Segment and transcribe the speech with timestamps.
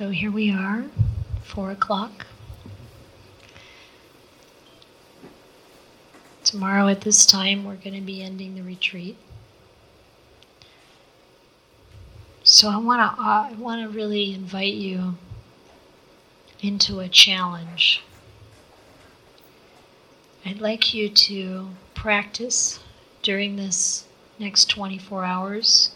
[0.00, 0.84] So here we are,
[1.42, 2.24] four o'clock.
[6.42, 9.18] Tomorrow at this time, we're going to be ending the retreat.
[12.42, 15.18] So I want to I want to really invite you
[16.62, 18.02] into a challenge.
[20.46, 22.80] I'd like you to practice
[23.22, 24.06] during this
[24.38, 25.94] next 24 hours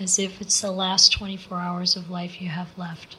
[0.00, 3.16] as if it's the last 24 hours of life you have left.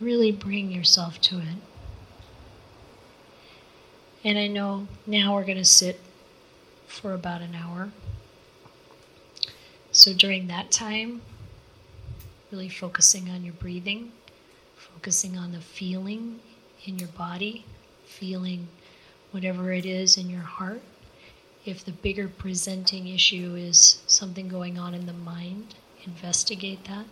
[0.00, 1.58] Really bring yourself to it.
[4.24, 6.00] And I know now we're going to sit
[6.88, 7.90] for about an hour.
[9.92, 11.22] So during that time,
[12.50, 14.12] really focusing on your breathing,
[14.76, 16.40] focusing on the feeling
[16.84, 17.64] in your body,
[18.04, 18.68] feeling
[19.30, 20.82] whatever it is in your heart
[21.66, 25.74] if the bigger presenting issue is something going on in the mind,
[26.06, 27.06] investigate that.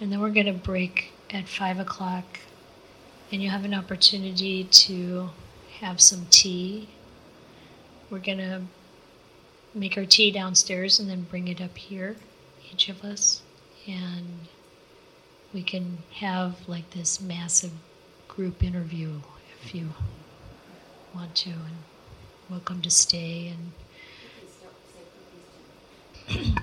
[0.00, 2.40] And then we're going to break at 5 o'clock,
[3.30, 5.30] and you have an opportunity to
[5.80, 6.88] have some tea.
[8.10, 8.62] We're going to
[9.74, 12.16] make our tea downstairs and then bring it up here,
[12.72, 13.42] each of us.
[13.86, 14.48] And
[15.52, 17.72] we can have like this massive
[18.26, 19.20] group interview
[19.62, 19.90] if you
[21.16, 21.76] want to, and
[22.50, 23.54] welcome to stay.
[26.28, 26.58] And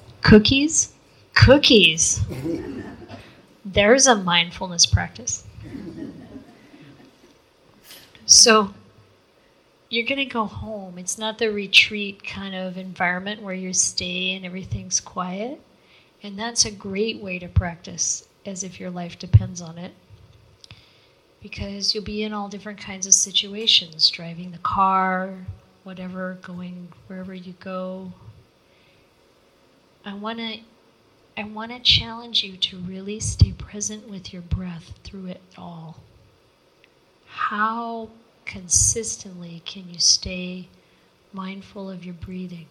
[0.22, 0.92] cookies,
[1.34, 2.20] cookies.
[3.64, 5.44] There's a mindfulness practice.
[8.24, 8.72] So
[9.88, 10.96] you're going to go home.
[10.96, 15.60] It's not the retreat kind of environment where you stay and everything's quiet.
[16.22, 19.92] And that's a great way to practice as if your life depends on it
[21.42, 25.46] because you'll be in all different kinds of situations driving the car,
[25.84, 28.12] whatever, going wherever you go.
[30.04, 30.58] I want to
[31.36, 35.98] I want to challenge you to really stay present with your breath through it all.
[37.26, 38.10] How
[38.44, 40.68] consistently can you stay
[41.32, 42.66] mindful of your breathing?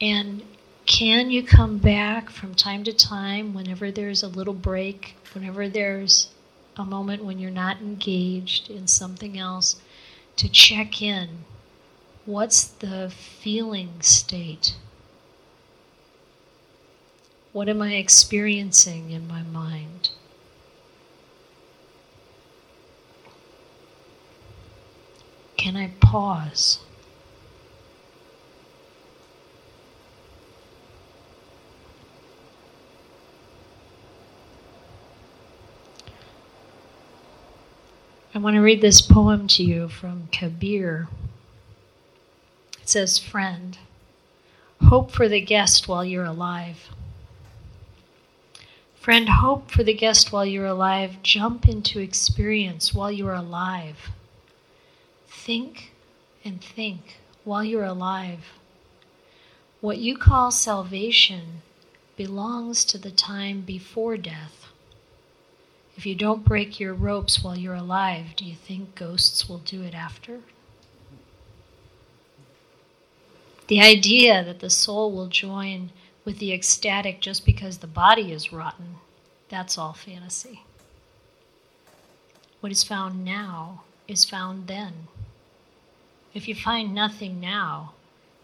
[0.00, 0.42] And
[0.88, 6.28] can you come back from time to time whenever there's a little break, whenever there's
[6.78, 9.76] a moment when you're not engaged in something else,
[10.36, 11.44] to check in?
[12.24, 14.76] What's the feeling state?
[17.52, 20.08] What am I experiencing in my mind?
[25.58, 26.78] Can I pause?
[38.34, 41.08] I want to read this poem to you from Kabir.
[42.82, 43.78] It says, Friend,
[44.82, 46.90] hope for the guest while you're alive.
[49.00, 51.22] Friend, hope for the guest while you're alive.
[51.22, 54.10] Jump into experience while you're alive.
[55.28, 55.92] Think
[56.44, 58.44] and think while you're alive.
[59.80, 61.62] What you call salvation
[62.14, 64.67] belongs to the time before death.
[65.98, 69.82] If you don't break your ropes while you're alive, do you think ghosts will do
[69.82, 70.38] it after?
[73.66, 75.90] The idea that the soul will join
[76.24, 78.98] with the ecstatic just because the body is rotten,
[79.48, 80.62] that's all fantasy.
[82.60, 85.08] What is found now is found then.
[86.32, 87.94] If you find nothing now,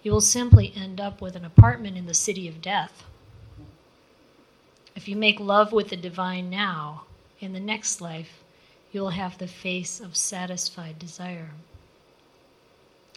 [0.02, 3.04] you will simply end up with an apartment in the city of death.
[4.96, 7.04] If you make love with the divine now,
[7.44, 8.42] in the next life,
[8.90, 11.50] you will have the face of satisfied desire.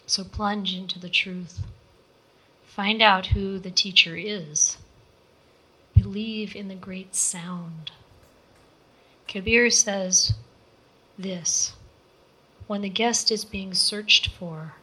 [0.06, 1.62] So plunge into the truth.
[2.66, 4.78] Find out who the teacher is.
[5.96, 7.90] Believe in the great sound.
[9.26, 10.34] Kabir says
[11.18, 11.72] this
[12.66, 14.74] when the guest is being searched for,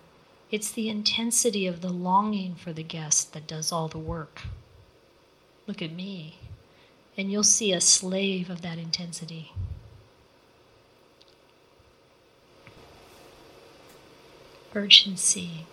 [0.50, 4.42] it's the intensity of the longing for the guest that does all the work.
[5.68, 6.40] Look at me
[7.18, 9.54] and you'll see a slave of that intensity.
[14.74, 15.66] Urgency.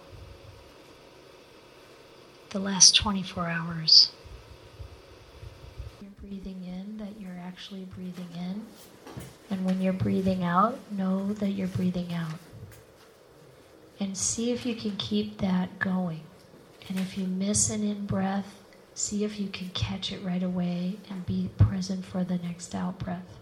[2.50, 4.12] The last 24 hours.
[6.00, 8.64] You're breathing in, that you're actually breathing in.
[9.50, 12.38] And when you're breathing out, know that you're breathing out.
[13.98, 16.22] And see if you can keep that going.
[16.88, 18.61] And if you miss an in breath,
[18.94, 22.98] See if you can catch it right away and be present for the next out
[22.98, 23.38] breath.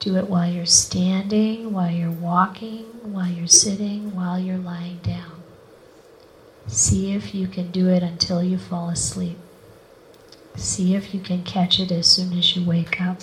[0.00, 5.42] Do it while you're standing, while you're walking, while you're sitting, while you're lying down.
[6.66, 9.38] See if you can do it until you fall asleep.
[10.56, 13.20] See if you can catch it as soon as you wake up.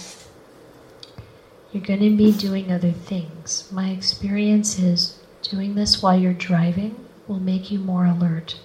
[1.72, 3.70] You're going to be doing other things.
[3.72, 8.60] My experience is doing this while you're driving will make you more alert.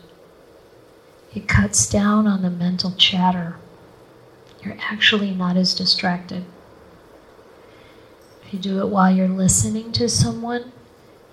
[1.35, 3.57] It cuts down on the mental chatter.
[4.63, 6.45] You're actually not as distracted.
[8.47, 10.73] If you do it while you're listening to someone,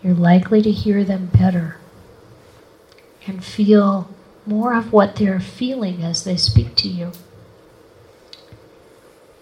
[0.01, 1.77] you're likely to hear them better
[3.27, 4.09] and feel
[4.45, 7.11] more of what they're feeling as they speak to you.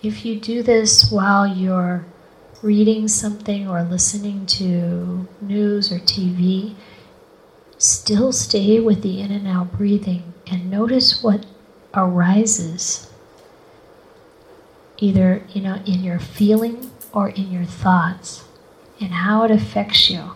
[0.04, 2.06] If you do this while you're
[2.62, 6.76] reading something or listening to news or TV,
[7.78, 11.46] still stay with the in and out breathing and notice what
[11.94, 13.12] arises
[14.98, 18.44] either you know in your feeling or in your thoughts
[19.00, 20.32] and how it affects you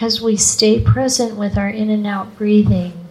[0.00, 3.08] as we stay present with our in and out breathing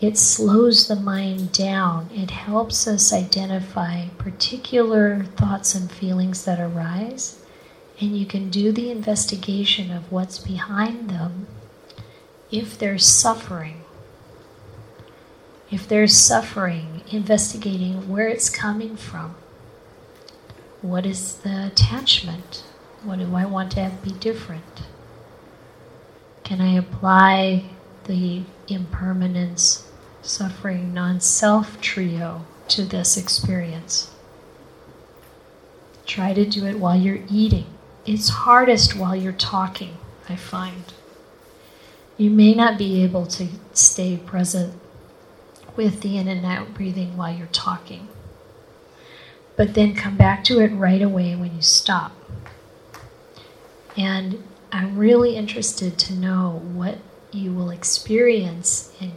[0.00, 2.08] it slows the mind down.
[2.14, 7.44] It helps us identify particular thoughts and feelings that arise,
[8.00, 11.48] and you can do the investigation of what's behind them
[12.52, 13.82] if there's suffering.
[15.70, 19.36] If there's suffering, investigating where it's coming from.
[20.80, 22.64] What is the attachment?
[23.02, 24.82] What do I want to be different?
[26.44, 27.64] Can I apply
[28.04, 29.86] the impermanence
[30.22, 34.10] suffering non self trio to this experience.
[36.06, 37.66] Try to do it while you're eating.
[38.06, 39.96] It's hardest while you're talking,
[40.28, 40.84] I find.
[42.16, 44.74] You may not be able to stay present
[45.78, 48.08] with the in and out breathing while you're talking,
[49.54, 52.10] but then come back to it right away when you stop.
[53.96, 54.42] And
[54.72, 56.98] I'm really interested to know what
[57.30, 59.12] you will experience and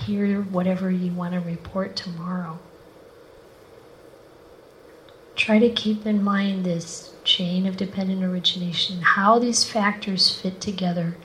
[0.00, 2.58] hear whatever you want to report tomorrow.
[5.36, 11.16] Try to keep in mind this chain of dependent origination, how these factors fit together,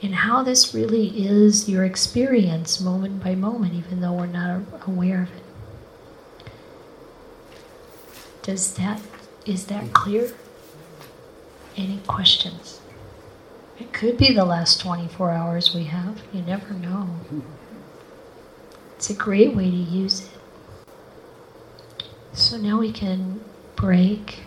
[0.00, 5.22] and how this really is your experience moment by moment, even though we're not aware
[5.22, 5.42] of it.
[8.42, 9.00] Does that
[9.44, 10.32] is that clear?
[11.76, 12.80] Any questions?
[13.78, 16.20] It could be the last 24 hours we have.
[16.32, 17.08] You never know.
[18.96, 20.88] It's a great way to use it.
[22.32, 23.40] So now we can
[23.76, 24.40] break,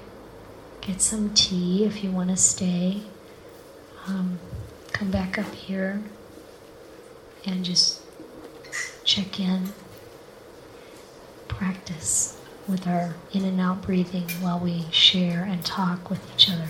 [0.82, 3.04] get some tea if you want to stay.
[4.08, 4.40] Um,
[5.02, 6.00] come back up here
[7.48, 8.02] and just
[9.04, 9.74] check in,
[11.48, 16.70] practice with our in and out breathing while we share and talk with each other.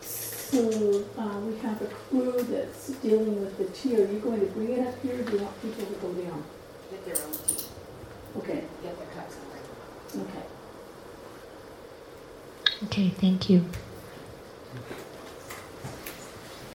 [0.00, 3.96] So uh, we have a crew that's dealing with the tea.
[3.96, 6.10] Are you going to bring it up here or do you want people to go
[6.14, 6.42] down?
[6.90, 7.66] Get their own tea,
[8.38, 10.30] Okay, get their cups and bring them up.
[12.80, 12.86] okay.
[12.86, 13.66] Okay, thank you.